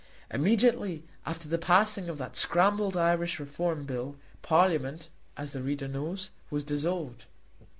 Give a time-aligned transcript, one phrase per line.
[0.31, 6.31] Immediately after the passing of that scrambled Irish Reform Bill, Parliament, as the reader knows,
[6.49, 7.25] was dissolved.